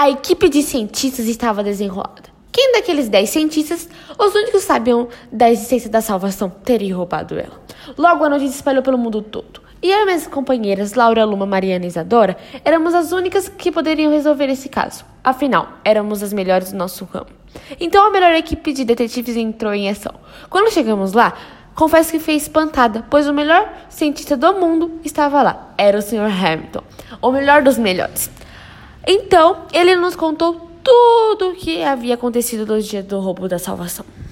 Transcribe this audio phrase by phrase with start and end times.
[0.00, 2.22] A equipe de cientistas estava desenrolada.
[2.50, 3.86] Quem daqueles dez cientistas,
[4.18, 7.60] os únicos sabiam da existência da salvação, teria roubado ela?
[7.98, 9.60] Logo, a notícia espalhou pelo mundo todo.
[9.82, 14.10] E eu e minhas companheiras, Laura, Luma, Mariana e Isadora, éramos as únicas que poderiam
[14.10, 15.04] resolver esse caso.
[15.22, 17.28] Afinal, éramos as melhores do nosso ramo.
[17.78, 20.14] Então a melhor equipe de detetives entrou em ação.
[20.48, 21.34] Quando chegamos lá,
[21.74, 25.74] confesso que fiquei espantada, pois o melhor cientista do mundo estava lá.
[25.76, 26.20] Era o Sr.
[26.42, 26.84] Hamilton,
[27.20, 28.30] o melhor dos melhores.
[29.06, 34.04] Então, ele nos contou tudo o que havia acontecido no dia do roubo da salvação.